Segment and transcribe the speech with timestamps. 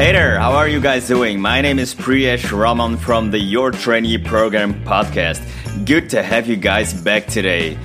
[0.00, 1.42] Hey there, how are you guys doing?
[1.42, 5.44] My name is Priyesh Raman from the Your Trainee Program podcast.
[5.84, 7.76] Good to have you guys back today.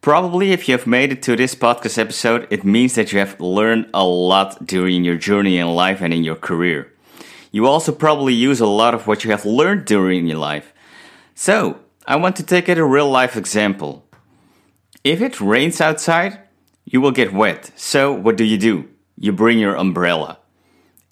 [0.00, 3.38] Probably, if you have made it to this podcast episode, it means that you have
[3.38, 6.90] learned a lot during your journey in life and in your career.
[7.52, 10.72] You also probably use a lot of what you have learned during your life.
[11.34, 14.08] So, I want to take it a real life example.
[15.04, 16.38] If it rains outside,
[16.86, 17.70] you will get wet.
[17.76, 18.88] So, what do you do?
[19.18, 20.38] You bring your umbrella.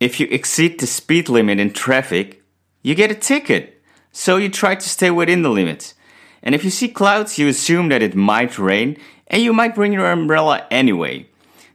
[0.00, 2.42] If you exceed the speed limit in traffic,
[2.86, 3.82] you get a ticket.
[4.12, 5.94] So you try to stay within the limits.
[6.40, 9.92] And if you see clouds, you assume that it might rain and you might bring
[9.92, 11.26] your umbrella anyway.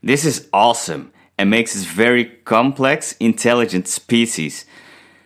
[0.01, 4.63] This is awesome and makes us very complex, intelligent species.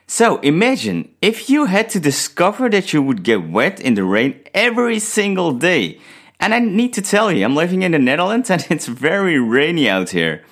[0.07, 4.41] So imagine if you had to discover that you would get wet in the rain
[4.55, 5.99] every single day.
[6.39, 9.87] And I need to tell you, I'm living in the Netherlands and it's very rainy
[9.87, 10.43] out here.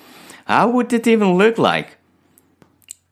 [0.44, 1.98] How would it even look like?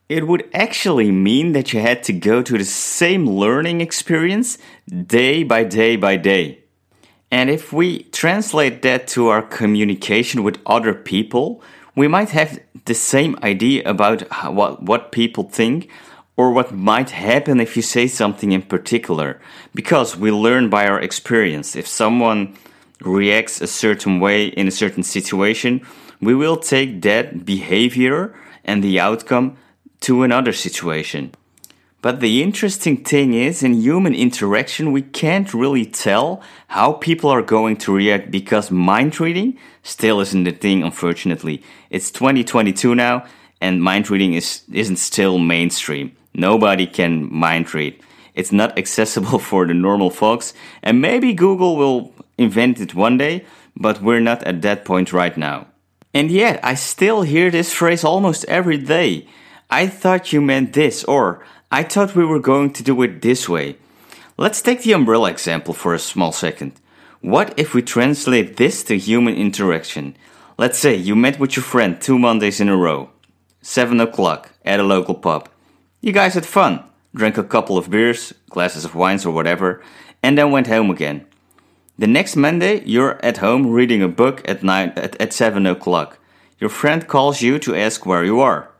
[0.08, 4.58] It would actually mean that you had to go to the same learning experience
[4.88, 6.58] day by day by day.
[7.30, 11.62] And if we translate that to our communication with other people,
[11.96, 15.88] we might have the same idea about what, what people think
[16.36, 19.40] or what might happen if you say something in particular.
[19.74, 21.74] Because we learn by our experience.
[21.74, 22.54] If someone
[23.00, 25.86] reacts a certain way in a certain situation,
[26.20, 28.34] we will take that behavior
[28.64, 29.56] and the outcome
[30.02, 31.32] to another situation.
[32.02, 37.42] But the interesting thing is, in human interaction, we can't really tell how people are
[37.42, 41.62] going to react because mind reading still isn't a thing, unfortunately.
[41.90, 43.24] It's 2022 now,
[43.60, 46.16] and mind reading is, isn't still mainstream.
[46.34, 48.02] Nobody can mind read.
[48.34, 53.44] It's not accessible for the normal folks, and maybe Google will invent it one day,
[53.76, 55.68] but we're not at that point right now.
[56.12, 59.28] And yet, I still hear this phrase almost every day.
[59.72, 63.48] I thought you meant this, or I thought we were going to do it this
[63.48, 63.78] way.
[64.36, 66.72] Let's take the umbrella example for a small second.
[67.22, 70.14] What if we translate this to human interaction?
[70.58, 73.08] Let's say you met with your friend two Mondays in a row.
[73.62, 75.48] 7 o'clock at a local pub.
[76.02, 79.82] You guys had fun, drank a couple of beers, glasses of wines or whatever,
[80.22, 81.24] and then went home again.
[81.96, 86.18] The next Monday, you're at home reading a book at, night, at, at 7 o'clock.
[86.58, 88.71] Your friend calls you to ask where you are.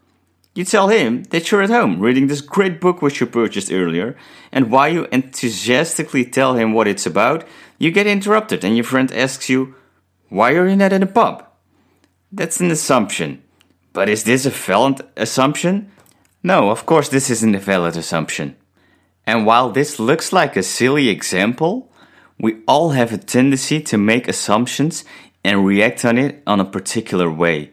[0.55, 4.17] You tell him that you're at home reading this great book which you purchased earlier,
[4.51, 7.47] and while you enthusiastically tell him what it's about,
[7.79, 9.75] you get interrupted and your friend asks you,
[10.29, 11.47] Why are you not in a pub?
[12.31, 13.43] That's an assumption.
[13.95, 15.91] But is this a valid assumption?
[16.43, 18.57] No, of course, this isn't a valid assumption.
[19.27, 21.91] And while this looks like a silly example,
[22.39, 25.05] we all have a tendency to make assumptions
[25.45, 27.71] and react on it on a particular way.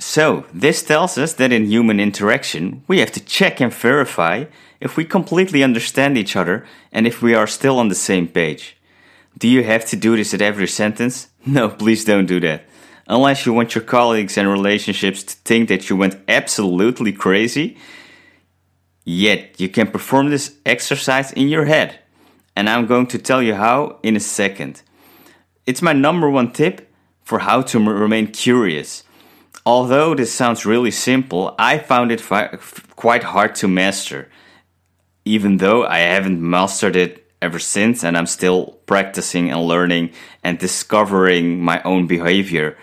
[0.00, 4.44] So, this tells us that in human interaction, we have to check and verify
[4.80, 8.76] if we completely understand each other and if we are still on the same page.
[9.36, 11.28] Do you have to do this at every sentence?
[11.46, 12.64] No, please don't do that.
[13.06, 17.78] Unless you want your colleagues and relationships to think that you went absolutely crazy,
[19.04, 22.00] yet you can perform this exercise in your head.
[22.54, 24.82] And I'm going to tell you how in a second.
[25.64, 26.92] It's my number one tip
[27.22, 29.04] for how to remain curious.
[29.68, 32.22] Although this sounds really simple, I found it
[32.96, 34.30] quite hard to master.
[35.26, 40.12] Even though I haven't mastered it ever since, and I'm still practicing and learning
[40.42, 42.78] and discovering my own behavior.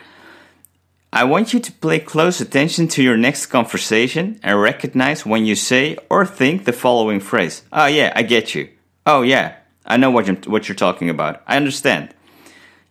[1.11, 5.55] I want you to pay close attention to your next conversation and recognize when you
[5.55, 7.63] say or think the following phrase.
[7.73, 8.69] Oh, yeah, I get you.
[9.07, 9.55] Oh, yeah,
[9.87, 11.41] I know what you're, what you're talking about.
[11.47, 12.13] I understand.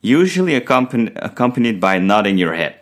[0.02, 2.80] Usually accompanied by nodding your head.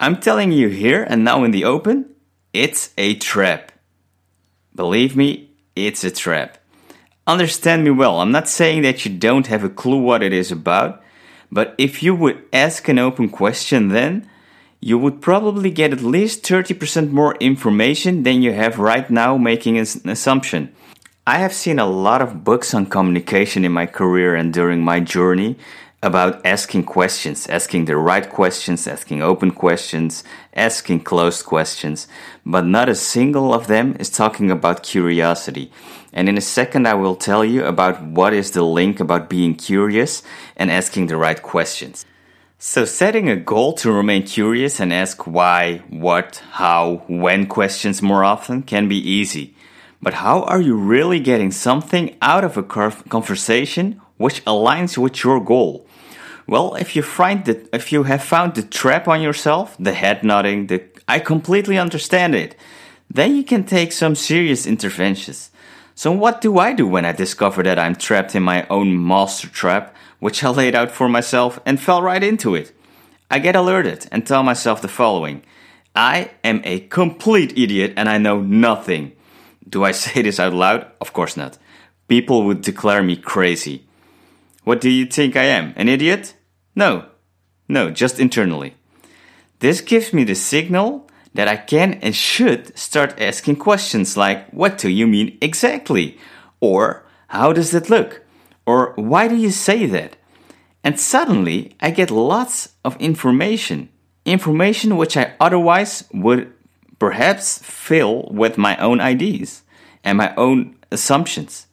[0.00, 2.14] I'm telling you here and now in the open,
[2.52, 3.72] it's a trap.
[4.74, 6.58] Believe me, it's a trap.
[7.26, 10.50] Understand me well, I'm not saying that you don't have a clue what it is
[10.50, 11.02] about,
[11.50, 14.28] but if you would ask an open question then,
[14.80, 19.78] you would probably get at least 30% more information than you have right now making
[19.78, 20.74] an assumption.
[21.26, 25.00] I have seen a lot of books on communication in my career and during my
[25.00, 25.56] journey,
[26.04, 30.22] about asking questions, asking the right questions, asking open questions,
[30.54, 32.06] asking closed questions,
[32.44, 35.72] but not a single of them is talking about curiosity.
[36.12, 39.54] And in a second, I will tell you about what is the link about being
[39.54, 40.22] curious
[40.56, 42.04] and asking the right questions.
[42.58, 48.24] So, setting a goal to remain curious and ask why, what, how, when questions more
[48.24, 49.54] often can be easy.
[50.00, 55.40] But how are you really getting something out of a conversation which aligns with your
[55.40, 55.86] goal?
[56.46, 60.22] Well, if you find that if you have found the trap on yourself, the head
[60.22, 62.56] nodding, the I completely understand it,
[63.10, 65.50] then you can take some serious interventions.
[65.94, 69.48] So what do I do when I discover that I'm trapped in my own master
[69.48, 72.72] trap, which I laid out for myself and fell right into it?
[73.30, 75.42] I get alerted and tell myself the following.
[75.94, 79.12] I am a complete idiot and I know nothing.
[79.68, 80.90] Do I say this out loud?
[81.00, 81.58] Of course not.
[82.08, 83.83] People would declare me crazy.
[84.64, 85.74] What do you think I am?
[85.76, 86.34] An idiot?
[86.74, 87.06] No.
[87.68, 88.74] No, just internally.
[89.60, 94.78] This gives me the signal that I can and should start asking questions like, What
[94.78, 96.18] do you mean exactly?
[96.60, 98.22] Or, How does that look?
[98.66, 100.16] Or, Why do you say that?
[100.82, 103.88] And suddenly I get lots of information.
[104.24, 106.52] Information which I otherwise would
[106.98, 109.62] perhaps fill with my own ideas
[110.02, 111.66] and my own assumptions.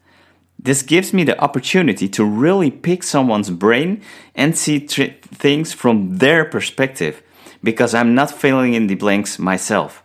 [0.63, 4.01] This gives me the opportunity to really pick someone's brain
[4.35, 7.23] and see things from their perspective
[7.63, 10.03] because I'm not filling in the blanks myself.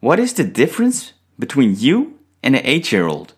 [0.00, 3.32] What is the difference between you and an 8 year old?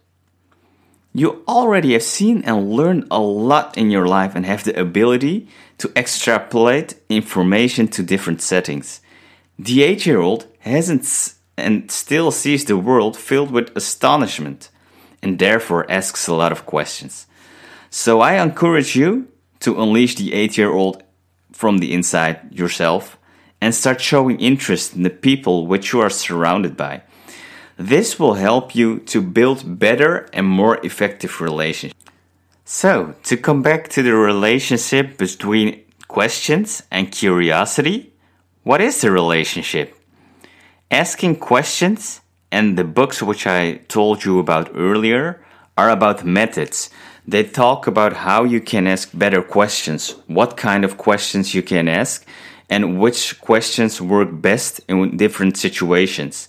[1.12, 5.46] You already have seen and learned a lot in your life and have the ability
[5.78, 9.00] to extrapolate information to different settings.
[9.56, 14.70] The 8 year old hasn't and still sees the world filled with astonishment
[15.24, 17.26] and therefore asks a lot of questions.
[17.90, 19.28] So I encourage you
[19.60, 21.02] to unleash the eight year old
[21.50, 23.18] from the inside yourself
[23.60, 27.02] and start showing interest in the people which you are surrounded by.
[27.76, 31.98] This will help you to build better and more effective relationships.
[32.66, 38.12] So, to come back to the relationship between questions and curiosity,
[38.62, 39.96] what is the relationship?
[40.90, 42.20] Asking questions
[42.54, 45.44] and the books which I told you about earlier
[45.76, 46.88] are about methods.
[47.26, 51.88] They talk about how you can ask better questions, what kind of questions you can
[51.88, 52.24] ask,
[52.70, 56.48] and which questions work best in different situations.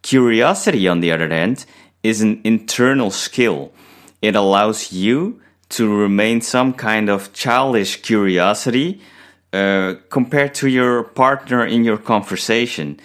[0.00, 1.66] Curiosity, on the other hand,
[2.02, 3.72] is an internal skill.
[4.22, 5.42] It allows you
[5.76, 9.02] to remain some kind of childish curiosity
[9.52, 12.98] uh, compared to your partner in your conversation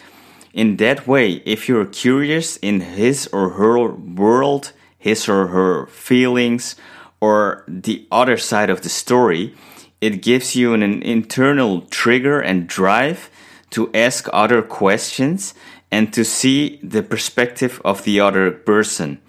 [0.55, 6.77] in that way, if you're curious in his or her world, his or her feelings,
[7.19, 9.53] or the other side of the story,
[9.99, 13.29] it gives you an, an internal trigger and drive
[13.71, 15.53] to ask other questions
[15.91, 19.19] and to see the perspective of the other person.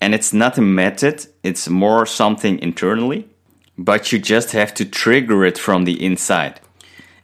[0.00, 3.28] And it's not a method, it's more something internally,
[3.76, 6.60] but you just have to trigger it from the inside.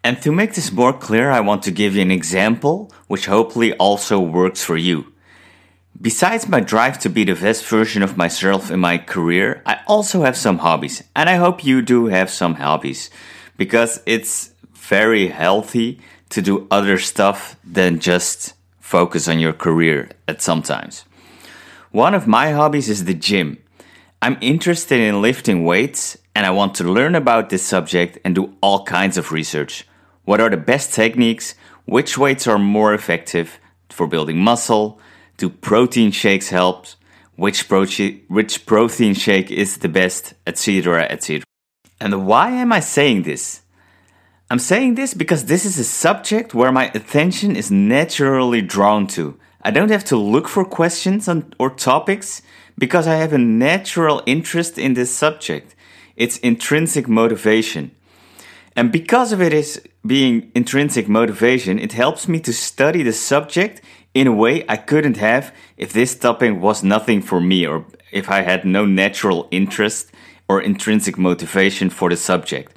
[0.04, 3.74] And to make this more clear, I want to give you an example which hopefully
[3.74, 5.12] also works for you.
[6.00, 10.22] Besides my drive to be the best version of myself in my career, I also
[10.22, 11.02] have some hobbies.
[11.16, 13.10] And I hope you do have some hobbies
[13.56, 16.00] because it's very healthy
[16.30, 21.04] to do other stuff than just focus on your career at sometimes.
[21.90, 23.58] One of my hobbies is the gym.
[24.22, 28.54] I'm interested in lifting weights and I want to learn about this subject and do
[28.60, 29.84] all kinds of research.
[30.24, 31.56] What are the best techniques?
[31.84, 33.58] Which weights are more effective
[33.90, 35.00] for building muscle?
[35.36, 36.86] Do protein shakes help?
[37.34, 41.42] Which, protein, which protein shake is the best, etc., etc.
[42.00, 43.62] And why am I saying this?
[44.48, 49.36] I'm saying this because this is a subject where my attention is naturally drawn to.
[49.62, 52.42] I don't have to look for questions on, or topics
[52.78, 55.74] because I have a natural interest in this subject.
[56.18, 57.92] It's intrinsic motivation.
[58.74, 63.80] And because of it is being intrinsic motivation, it helps me to study the subject
[64.14, 68.28] in a way I couldn't have if this topic was nothing for me or if
[68.28, 70.10] I had no natural interest
[70.48, 72.72] or intrinsic motivation for the subject.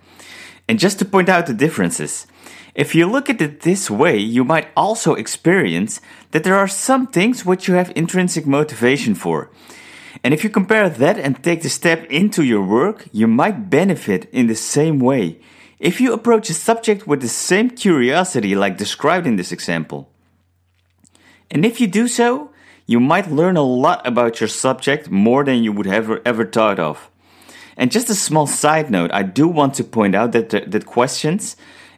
[0.69, 2.27] And just to point out the differences,
[2.75, 7.07] if you look at it this way, you might also experience that there are some
[7.07, 9.49] things which you have intrinsic motivation for.
[10.23, 14.29] And if you compare that and take the step into your work, you might benefit
[14.31, 15.39] in the same way.
[15.79, 20.11] If you approach a subject with the same curiosity like described in this example.
[21.49, 22.51] And if you do so,
[22.85, 26.45] you might learn a lot about your subject more than you would have ever, ever
[26.45, 27.09] thought of.
[27.77, 31.55] And just a small side note, I do want to point out that, that questions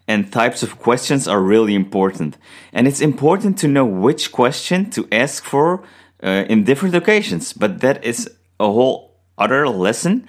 [0.08, 2.38] and types of questions are really important.
[2.72, 5.84] And it's important to know which question to ask for
[6.24, 7.53] uh, in different occasions.
[7.53, 10.27] But that is a whole other lesson.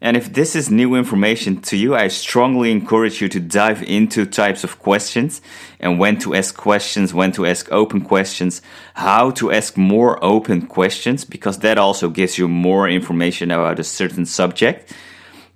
[0.00, 4.26] And if this is new information to you, I strongly encourage you to dive into
[4.26, 5.40] types of questions
[5.80, 8.60] and when to ask questions, when to ask open questions,
[8.94, 13.84] how to ask more open questions, because that also gives you more information about a
[13.84, 14.92] certain subject.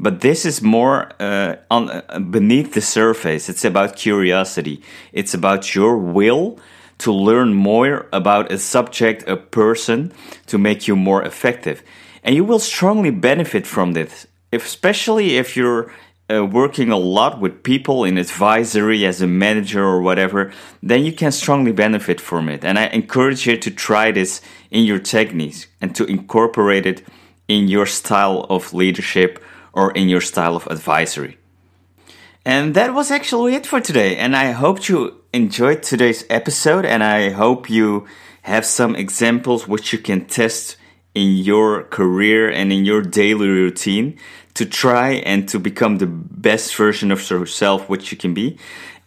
[0.01, 3.51] But this is more uh, on, uh, beneath the surface.
[3.51, 4.81] It's about curiosity.
[5.13, 6.59] It's about your will
[6.99, 10.13] to learn more about a subject, a person,
[10.47, 11.83] to make you more effective.
[12.23, 15.93] And you will strongly benefit from this especially if you're
[16.31, 20.53] uh, working a lot with people in advisory as a manager or whatever,
[20.83, 22.65] then you can strongly benefit from it.
[22.65, 24.41] And I encourage you to try this
[24.71, 27.03] in your techniques and to incorporate it
[27.47, 31.39] in your style of leadership or in your style of advisory.
[32.45, 34.17] And that was actually it for today.
[34.17, 38.07] And I hope you enjoyed today's episode and I hope you
[38.43, 40.77] have some examples which you can test
[41.15, 44.19] in your career and in your daily routine
[44.55, 48.59] to try and to become the best version of yourself which you can be.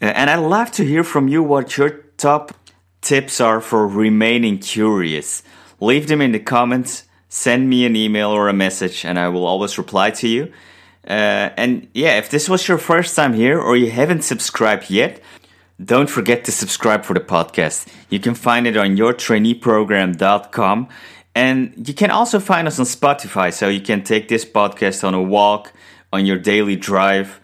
[0.01, 2.53] Uh, and I'd love to hear from you what your top
[3.01, 5.41] tips are for remaining curious.
[5.79, 9.45] Leave them in the comments, send me an email or a message, and I will
[9.45, 10.53] always reply to you.
[11.07, 15.19] Uh, and yeah, if this was your first time here or you haven't subscribed yet,
[15.83, 17.87] don't forget to subscribe for the podcast.
[18.09, 20.89] You can find it on yourtraineeprogram.com
[21.33, 25.13] and you can also find us on Spotify, so you can take this podcast on
[25.13, 25.71] a walk,
[26.11, 27.39] on your daily drive,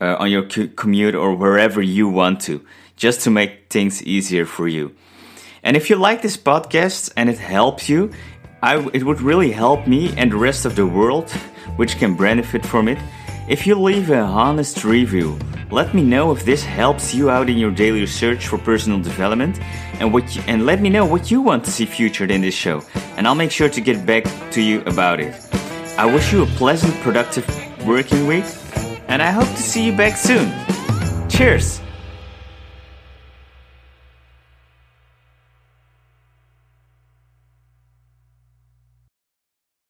[0.00, 2.64] uh, on your commute, or wherever you want to,
[2.96, 4.94] just to make things easier for you.
[5.62, 8.10] And if you like this podcast and it helps you,
[8.62, 11.30] it would really help me and the rest of the world,
[11.76, 12.98] which can benefit from it,
[13.48, 15.38] if you leave a honest review.
[15.70, 19.60] Let me know if this helps you out in your daily search for personal development
[19.98, 22.54] and what you, and let me know what you want to see featured in this
[22.54, 22.84] show
[23.16, 25.34] and I'll make sure to get back to you about it.
[25.98, 27.44] I wish you a pleasant productive
[27.84, 28.44] working week
[29.08, 30.52] and I hope to see you back soon.
[31.28, 31.80] Cheers.